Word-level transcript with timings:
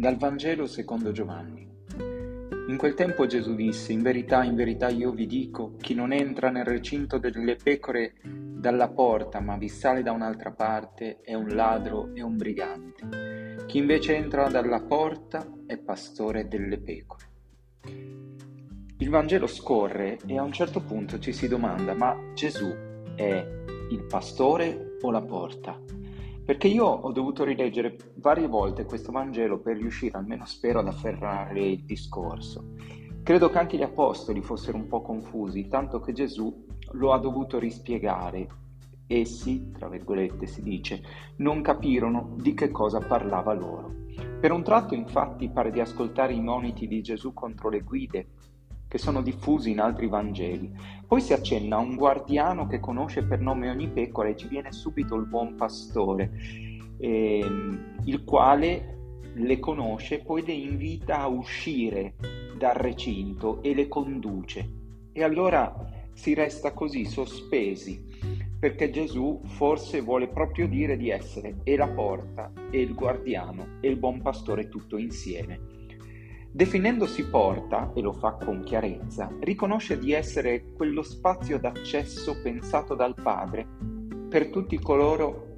Dal 0.00 0.16
Vangelo 0.16 0.66
secondo 0.66 1.12
Giovanni. 1.12 1.68
In 2.68 2.76
quel 2.78 2.94
tempo 2.94 3.26
Gesù 3.26 3.54
disse, 3.54 3.92
in 3.92 4.00
verità, 4.00 4.42
in 4.42 4.54
verità 4.54 4.88
io 4.88 5.10
vi 5.10 5.26
dico, 5.26 5.74
chi 5.78 5.92
non 5.92 6.14
entra 6.14 6.48
nel 6.48 6.64
recinto 6.64 7.18
delle 7.18 7.56
pecore 7.56 8.14
dalla 8.24 8.88
porta, 8.88 9.40
ma 9.40 9.58
vi 9.58 9.68
sale 9.68 10.02
da 10.02 10.12
un'altra 10.12 10.52
parte, 10.52 11.20
è 11.20 11.34
un 11.34 11.48
ladro 11.48 12.14
e 12.14 12.22
un 12.22 12.38
brigante. 12.38 13.66
Chi 13.66 13.76
invece 13.76 14.16
entra 14.16 14.48
dalla 14.48 14.80
porta 14.80 15.46
è 15.66 15.76
pastore 15.76 16.48
delle 16.48 16.78
pecore. 16.78 17.24
Il 18.96 19.10
Vangelo 19.10 19.46
scorre 19.46 20.16
e 20.24 20.38
a 20.38 20.42
un 20.42 20.52
certo 20.52 20.80
punto 20.80 21.18
ci 21.18 21.34
si 21.34 21.46
domanda, 21.46 21.92
ma 21.92 22.16
Gesù 22.32 22.74
è 23.14 23.46
il 23.90 24.04
pastore 24.08 24.96
o 25.02 25.10
la 25.10 25.20
porta? 25.20 25.78
Perché 26.50 26.66
io 26.66 26.84
ho 26.84 27.12
dovuto 27.12 27.44
rileggere 27.44 27.96
varie 28.16 28.48
volte 28.48 28.84
questo 28.84 29.12
Vangelo 29.12 29.60
per 29.60 29.76
riuscire, 29.76 30.18
almeno 30.18 30.44
spero, 30.46 30.80
ad 30.80 30.88
afferrare 30.88 31.64
il 31.64 31.84
discorso. 31.84 32.72
Credo 33.22 33.50
che 33.50 33.58
anche 33.58 33.76
gli 33.76 33.84
apostoli 33.84 34.42
fossero 34.42 34.76
un 34.76 34.88
po' 34.88 35.00
confusi, 35.00 35.68
tanto 35.68 36.00
che 36.00 36.12
Gesù 36.12 36.66
lo 36.94 37.12
ha 37.12 37.18
dovuto 37.20 37.60
rispiegare. 37.60 38.48
Essi, 39.06 39.70
tra 39.70 39.88
virgolette 39.88 40.48
si 40.48 40.60
dice, 40.60 41.04
non 41.36 41.62
capirono 41.62 42.34
di 42.36 42.52
che 42.52 42.72
cosa 42.72 42.98
parlava 42.98 43.52
loro. 43.52 43.94
Per 44.40 44.50
un 44.50 44.64
tratto 44.64 44.96
infatti 44.96 45.50
pare 45.50 45.70
di 45.70 45.78
ascoltare 45.78 46.32
i 46.32 46.40
moniti 46.40 46.88
di 46.88 47.00
Gesù 47.00 47.32
contro 47.32 47.68
le 47.68 47.82
guide 47.82 48.26
che 48.90 48.98
sono 48.98 49.22
diffusi 49.22 49.70
in 49.70 49.78
altri 49.78 50.08
Vangeli. 50.08 50.68
Poi 51.06 51.20
si 51.20 51.32
accenna 51.32 51.76
a 51.76 51.78
un 51.80 51.94
guardiano 51.94 52.66
che 52.66 52.80
conosce 52.80 53.22
per 53.22 53.38
nome 53.38 53.70
ogni 53.70 53.88
pecora 53.88 54.30
e 54.30 54.36
ci 54.36 54.48
viene 54.48 54.72
subito 54.72 55.14
il 55.14 55.26
buon 55.26 55.54
pastore, 55.54 56.32
ehm, 56.98 58.00
il 58.06 58.24
quale 58.24 59.22
le 59.34 59.60
conosce, 59.60 60.24
poi 60.24 60.44
le 60.44 60.54
invita 60.54 61.20
a 61.20 61.28
uscire 61.28 62.14
dal 62.58 62.74
recinto 62.74 63.62
e 63.62 63.74
le 63.74 63.86
conduce. 63.86 64.68
E 65.12 65.22
allora 65.22 65.72
si 66.12 66.34
resta 66.34 66.72
così 66.72 67.04
sospesi, 67.04 68.04
perché 68.58 68.90
Gesù 68.90 69.40
forse 69.44 70.00
vuole 70.00 70.26
proprio 70.26 70.66
dire 70.66 70.96
di 70.96 71.10
essere 71.10 71.60
e 71.62 71.76
la 71.76 71.88
porta 71.88 72.50
e 72.72 72.80
il 72.80 72.92
guardiano 72.92 73.78
e 73.80 73.88
il 73.88 73.96
buon 73.96 74.20
pastore 74.20 74.68
tutto 74.68 74.96
insieme. 74.96 75.78
Definendosi 76.52 77.28
porta, 77.28 77.92
e 77.94 78.00
lo 78.00 78.12
fa 78.12 78.32
con 78.32 78.64
chiarezza, 78.64 79.30
riconosce 79.38 80.00
di 80.00 80.12
essere 80.12 80.72
quello 80.72 81.02
spazio 81.02 81.60
d'accesso 81.60 82.40
pensato 82.42 82.96
dal 82.96 83.14
Padre 83.14 83.66
per 84.28 84.50
tutti 84.50 84.76
coloro 84.80 85.54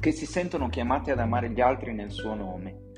che 0.00 0.10
si 0.10 0.26
sentono 0.26 0.68
chiamati 0.68 1.12
ad 1.12 1.20
amare 1.20 1.50
gli 1.50 1.60
altri 1.60 1.94
nel 1.94 2.10
suo 2.10 2.34
nome. 2.34 2.92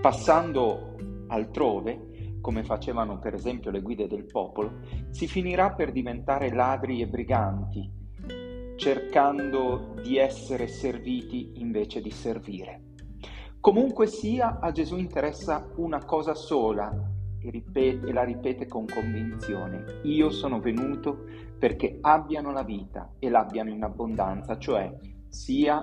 Passando 0.00 0.96
altrove, 1.28 2.38
come 2.40 2.64
facevano 2.64 3.18
per 3.18 3.34
esempio 3.34 3.70
le 3.70 3.82
guide 3.82 4.08
del 4.08 4.24
popolo, 4.24 4.80
si 5.10 5.28
finirà 5.28 5.72
per 5.74 5.92
diventare 5.92 6.50
ladri 6.50 7.02
e 7.02 7.06
briganti, 7.06 7.90
cercando 8.76 9.94
di 10.02 10.16
essere 10.16 10.66
serviti 10.66 11.52
invece 11.56 12.00
di 12.00 12.10
servire. 12.10 12.84
Comunque 13.60 14.06
sia, 14.06 14.58
a 14.58 14.72
Gesù 14.72 14.96
interessa 14.96 15.68
una 15.76 16.02
cosa 16.02 16.34
sola 16.34 16.90
e, 17.38 17.50
ripete, 17.50 18.06
e, 18.06 18.12
la 18.12 18.24
ripete 18.24 18.66
con 18.66 18.86
convinzione. 18.86 20.00
Io 20.04 20.30
sono 20.30 20.60
venuto 20.60 21.26
perché 21.58 21.98
abbiano 22.00 22.52
la 22.52 22.62
vita 22.62 23.12
e 23.18 23.28
l'abbiano 23.28 23.68
in 23.68 23.82
abbondanza, 23.82 24.56
cioè 24.56 24.90
sia 25.28 25.82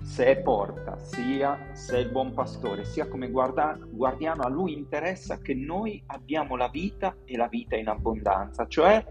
se 0.00 0.24
è 0.24 0.40
porta, 0.40 0.98
sia 0.98 1.68
se 1.72 1.96
è 1.96 2.00
il 2.00 2.10
buon 2.10 2.32
pastore, 2.32 2.86
sia 2.86 3.08
come 3.08 3.28
guarda, 3.28 3.78
guardiano, 3.90 4.42
a 4.42 4.48
lui 4.48 4.72
interessa 4.72 5.36
che 5.38 5.54
noi 5.54 6.02
abbiamo 6.06 6.56
la 6.56 6.68
vita 6.68 7.14
e 7.26 7.36
la 7.36 7.46
vita 7.46 7.76
in 7.76 7.88
abbondanza, 7.88 8.66
cioè 8.68 9.04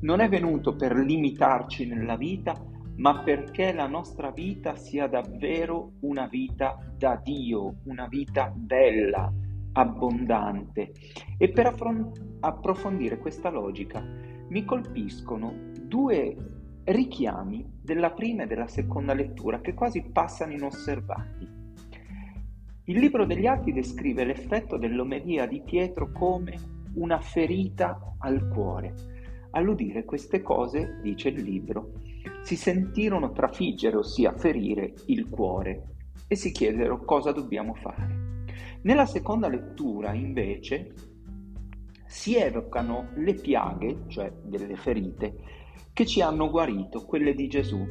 non 0.00 0.18
è 0.18 0.28
venuto 0.28 0.74
per 0.74 0.96
limitarci 0.96 1.86
nella 1.86 2.16
vita, 2.16 2.52
ma 2.96 3.22
perché 3.22 3.72
la 3.72 3.86
nostra 3.86 4.30
vita 4.30 4.74
sia 4.76 5.06
davvero 5.06 5.92
una 6.00 6.26
vita 6.26 6.78
da 6.96 7.20
Dio, 7.22 7.76
una 7.84 8.06
vita 8.06 8.52
bella, 8.54 9.32
abbondante. 9.72 10.92
E 11.36 11.50
per 11.50 11.66
affron- 11.66 12.38
approfondire 12.40 13.18
questa 13.18 13.50
logica 13.50 14.02
mi 14.48 14.64
colpiscono 14.64 15.52
due 15.82 16.36
richiami 16.84 17.66
della 17.82 18.12
prima 18.12 18.44
e 18.44 18.46
della 18.46 18.68
seconda 18.68 19.12
lettura 19.12 19.60
che 19.60 19.74
quasi 19.74 20.02
passano 20.02 20.52
inosservati. 20.52 21.54
Il 22.84 22.98
libro 22.98 23.26
degli 23.26 23.46
Atti 23.46 23.72
descrive 23.72 24.24
l'effetto 24.24 24.76
dell'omelia 24.76 25.46
di 25.46 25.60
Pietro 25.60 26.12
come 26.12 26.56
una 26.94 27.18
ferita 27.18 28.14
al 28.18 28.48
cuore. 28.48 28.94
All'udire 29.50 30.04
queste 30.04 30.40
cose, 30.40 31.00
dice 31.02 31.30
il 31.30 31.42
libro, 31.42 31.92
si 32.46 32.54
sentirono 32.54 33.32
trafiggere, 33.32 33.96
ossia 33.96 34.32
ferire, 34.32 34.94
il 35.06 35.28
cuore 35.28 35.94
e 36.28 36.36
si 36.36 36.52
chiesero 36.52 37.04
cosa 37.04 37.32
dobbiamo 37.32 37.74
fare. 37.74 38.44
Nella 38.82 39.04
seconda 39.04 39.48
lettura, 39.48 40.12
invece, 40.12 40.94
si 42.06 42.36
evocano 42.36 43.08
le 43.16 43.34
piaghe, 43.34 44.04
cioè 44.06 44.32
delle 44.44 44.76
ferite, 44.76 45.34
che 45.92 46.06
ci 46.06 46.20
hanno 46.20 46.48
guarito, 46.48 47.04
quelle 47.04 47.34
di 47.34 47.48
Gesù. 47.48 47.84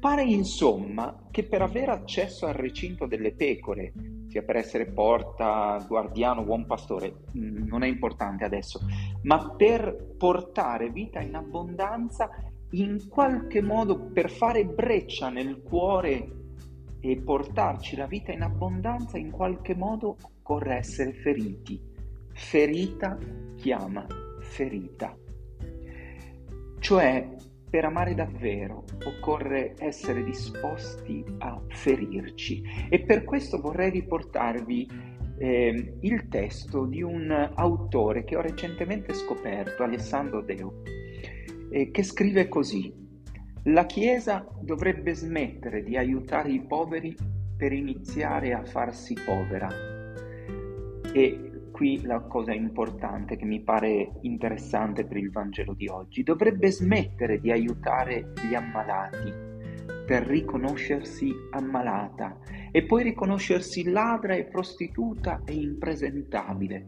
Pare 0.00 0.22
insomma 0.22 1.26
che 1.30 1.42
per 1.42 1.60
avere 1.60 1.90
accesso 1.90 2.46
al 2.46 2.54
recinto 2.54 3.04
delle 3.04 3.34
pecore, 3.34 3.92
sia 4.28 4.42
per 4.42 4.56
essere 4.56 4.86
porta, 4.86 5.84
guardiano, 5.86 6.44
buon 6.44 6.64
pastore, 6.64 7.24
mm, 7.36 7.66
non 7.66 7.82
è 7.82 7.86
importante 7.86 8.44
adesso, 8.44 8.80
ma 9.24 9.54
per 9.54 10.14
portare 10.16 10.88
vita 10.88 11.20
in 11.20 11.34
abbondanza 11.34 12.30
in 12.70 13.08
qualche 13.08 13.62
modo 13.62 14.10
per 14.10 14.30
fare 14.30 14.64
breccia 14.64 15.30
nel 15.30 15.62
cuore 15.62 16.36
e 17.00 17.16
portarci 17.16 17.96
la 17.96 18.06
vita 18.06 18.32
in 18.32 18.42
abbondanza, 18.42 19.18
in 19.18 19.30
qualche 19.30 19.74
modo 19.74 20.16
occorre 20.20 20.76
essere 20.76 21.12
feriti. 21.12 21.80
Ferita 22.32 23.16
chiama 23.56 24.06
ferita. 24.40 25.16
Cioè, 26.78 27.36
per 27.68 27.84
amare 27.84 28.14
davvero 28.14 28.84
occorre 29.04 29.74
essere 29.78 30.24
disposti 30.24 31.22
a 31.38 31.60
ferirci 31.68 32.62
e 32.88 33.00
per 33.00 33.24
questo 33.24 33.60
vorrei 33.60 33.90
riportarvi 33.90 34.88
eh, 35.38 35.96
il 36.00 36.28
testo 36.28 36.86
di 36.86 37.02
un 37.02 37.52
autore 37.54 38.24
che 38.24 38.36
ho 38.36 38.40
recentemente 38.40 39.12
scoperto, 39.12 39.82
Alessandro 39.82 40.42
Deo 40.42 40.82
eh, 41.70 41.90
che 41.90 42.02
scrive 42.02 42.48
così, 42.48 42.92
la 43.64 43.86
Chiesa 43.86 44.46
dovrebbe 44.60 45.14
smettere 45.14 45.82
di 45.82 45.96
aiutare 45.96 46.50
i 46.50 46.60
poveri 46.60 47.14
per 47.56 47.72
iniziare 47.72 48.52
a 48.52 48.64
farsi 48.64 49.14
povera. 49.14 49.68
E 51.12 51.48
qui 51.72 52.02
la 52.02 52.20
cosa 52.20 52.52
importante 52.52 53.36
che 53.36 53.44
mi 53.44 53.60
pare 53.60 54.18
interessante 54.22 55.04
per 55.04 55.16
il 55.16 55.30
Vangelo 55.30 55.74
di 55.74 55.86
oggi, 55.86 56.22
dovrebbe 56.22 56.70
smettere 56.70 57.40
di 57.40 57.50
aiutare 57.50 58.32
gli 58.48 58.54
ammalati 58.54 59.32
per 60.06 60.26
riconoscersi 60.26 61.32
ammalata 61.50 62.38
e 62.72 62.84
poi 62.84 63.02
riconoscersi 63.02 63.90
ladra 63.90 64.34
e 64.34 64.44
prostituta 64.44 65.42
e 65.44 65.52
impresentabile. 65.52 66.86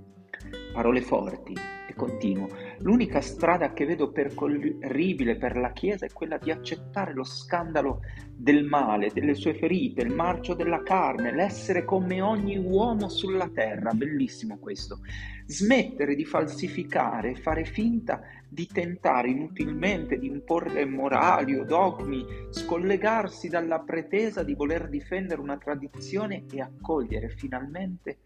Parole 0.72 1.02
forti, 1.02 1.54
e 1.90 1.94
continuo. 1.94 2.48
L'unica 2.82 3.20
strada 3.20 3.74
che 3.74 3.84
vedo 3.84 4.10
percorribile 4.10 5.36
per 5.36 5.54
la 5.58 5.70
Chiesa 5.70 6.06
è 6.06 6.12
quella 6.12 6.38
di 6.38 6.50
accettare 6.50 7.12
lo 7.12 7.24
scandalo 7.24 8.00
del 8.34 8.64
male, 8.64 9.10
delle 9.12 9.34
sue 9.34 9.52
ferite, 9.52 10.00
il 10.00 10.14
marcio 10.14 10.54
della 10.54 10.82
carne, 10.82 11.34
l'essere 11.34 11.84
come 11.84 12.22
ogni 12.22 12.56
uomo 12.56 13.10
sulla 13.10 13.50
terra. 13.50 13.92
Bellissimo 13.92 14.56
questo. 14.58 15.00
Smettere 15.44 16.14
di 16.14 16.24
falsificare, 16.24 17.34
fare 17.34 17.66
finta 17.66 18.22
di 18.48 18.66
tentare 18.66 19.28
inutilmente 19.28 20.18
di 20.18 20.28
imporre 20.28 20.86
morali 20.86 21.56
o 21.56 21.64
dogmi, 21.64 22.24
scollegarsi 22.48 23.50
dalla 23.50 23.80
pretesa 23.80 24.42
di 24.42 24.54
voler 24.54 24.88
difendere 24.88 25.42
una 25.42 25.58
tradizione 25.58 26.46
e 26.50 26.62
accogliere 26.62 27.28
finalmente 27.28 28.20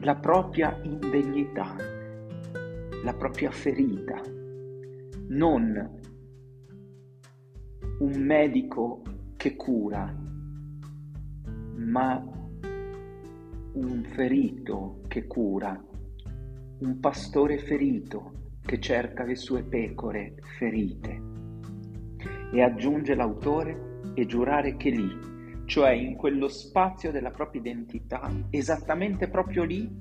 la 0.00 0.16
propria 0.16 0.80
indegnità 0.82 2.02
la 3.04 3.12
propria 3.12 3.50
ferita, 3.50 4.18
non 5.28 6.00
un 7.98 8.22
medico 8.22 9.02
che 9.36 9.56
cura, 9.56 10.10
ma 11.76 12.24
un 13.74 14.04
ferito 14.04 15.02
che 15.06 15.26
cura, 15.26 15.78
un 16.78 16.98
pastore 16.98 17.58
ferito 17.58 18.52
che 18.62 18.80
cerca 18.80 19.24
le 19.24 19.36
sue 19.36 19.64
pecore 19.64 20.36
ferite. 20.56 21.22
E 22.52 22.62
aggiunge 22.62 23.14
l'autore 23.14 24.00
e 24.14 24.24
giurare 24.24 24.76
che 24.76 24.88
lì, 24.88 25.10
cioè 25.66 25.90
in 25.90 26.16
quello 26.16 26.48
spazio 26.48 27.12
della 27.12 27.30
propria 27.30 27.60
identità, 27.60 28.30
esattamente 28.48 29.28
proprio 29.28 29.64
lì, 29.64 29.94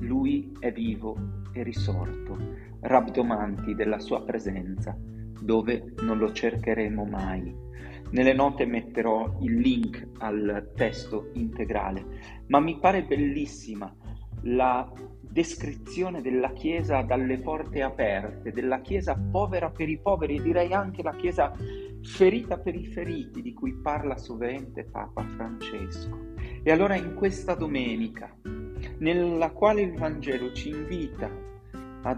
lui 0.00 0.54
è 0.60 0.70
vivo 0.70 1.44
e 1.60 1.62
risorto, 1.62 2.38
rabdomanti 2.80 3.74
della 3.74 3.98
sua 3.98 4.22
presenza, 4.22 4.96
dove 5.40 5.94
non 6.02 6.18
lo 6.18 6.32
cercheremo 6.32 7.04
mai. 7.04 7.54
Nelle 8.10 8.32
note 8.32 8.66
metterò 8.66 9.38
il 9.40 9.58
link 9.58 10.08
al 10.18 10.72
testo 10.74 11.30
integrale, 11.34 12.04
ma 12.46 12.60
mi 12.60 12.78
pare 12.78 13.02
bellissima 13.02 13.92
la 14.42 14.90
descrizione 15.20 16.22
della 16.22 16.52
Chiesa 16.52 17.02
dalle 17.02 17.38
porte 17.38 17.82
aperte, 17.82 18.52
della 18.52 18.80
Chiesa 18.80 19.14
povera 19.16 19.70
per 19.70 19.88
i 19.88 19.98
poveri, 19.98 20.40
direi 20.40 20.72
anche 20.72 21.02
la 21.02 21.14
Chiesa 21.14 21.52
ferita 22.02 22.58
per 22.58 22.74
i 22.74 22.86
feriti 22.86 23.42
di 23.42 23.52
cui 23.52 23.74
parla 23.74 24.16
sovente 24.16 24.84
Papa 24.84 25.22
Francesco. 25.34 26.34
E 26.62 26.70
allora 26.70 26.94
in 26.94 27.14
questa 27.14 27.54
domenica, 27.54 28.34
nella 28.98 29.50
quale 29.50 29.82
il 29.82 29.96
Vangelo 29.96 30.52
ci 30.52 30.70
invita 30.70 31.30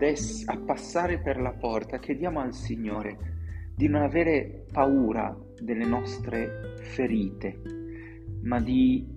ess- 0.00 0.46
a 0.46 0.58
passare 0.58 1.18
per 1.20 1.40
la 1.40 1.52
porta, 1.52 1.98
chiediamo 1.98 2.40
al 2.40 2.52
Signore 2.52 3.36
di 3.74 3.88
non 3.88 4.02
avere 4.02 4.66
paura 4.70 5.36
delle 5.60 5.86
nostre 5.86 6.74
ferite, 6.82 7.60
ma 8.42 8.60
di 8.60 9.16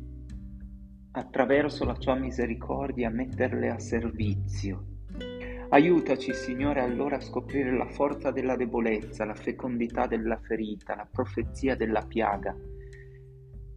attraverso 1.14 1.84
la 1.84 1.96
tua 1.96 2.16
misericordia 2.16 3.10
metterle 3.10 3.70
a 3.70 3.80
servizio. 3.80 4.86
Aiutaci, 5.70 6.34
Signore, 6.34 6.82
allora 6.82 7.18
a 7.18 7.22
scoprire 7.22 7.76
la 7.76 7.88
forza 7.88 8.32
della 8.32 8.56
debolezza, 8.56 9.26
la 9.26 9.36
fecondità 9.36 10.06
della 10.06 10.38
ferita, 10.38 10.96
la 10.96 11.08
profezia 11.10 11.76
della 11.76 12.06
piaga, 12.06 12.56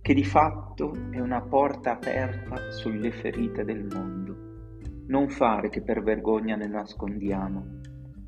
che 0.05 0.13
di 0.13 0.23
fatto 0.23 0.93
è 1.13 1.19
una 1.19 1.41
porta 1.41 1.93
aperta 1.93 2.71
sulle 2.73 3.11
ferite 3.11 3.65
del 3.65 3.87
mondo. 3.91 4.37
Non 5.07 5.31
fare 5.31 5.71
che 5.71 5.81
per 5.81 6.03
vergogna 6.03 6.57
ne 6.57 6.67
nascondiamo, 6.67 7.81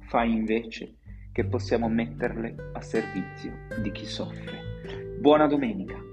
fai 0.07 0.33
invece 0.33 0.95
che 1.33 1.45
possiamo 1.45 1.91
metterle 1.91 2.71
a 2.73 2.81
servizio 2.81 3.53
di 3.83 3.93
chi 3.93 4.07
soffre. 4.07 5.19
Buona 5.21 5.47
domenica! 5.47 6.06